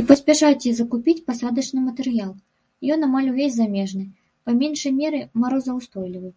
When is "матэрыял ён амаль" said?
1.86-3.32